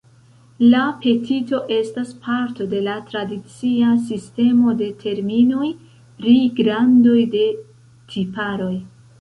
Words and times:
La 0.69 0.79
petito 1.01 1.59
estas 1.75 2.13
parto 2.27 2.67
de 2.71 2.79
la 2.87 2.95
tradicia 3.11 3.91
sistemo 4.07 4.73
de 4.81 4.89
terminoj 5.05 5.71
pri 6.23 6.35
grandoj 6.63 7.19
de 7.37 7.47
tiparoj. 8.15 8.75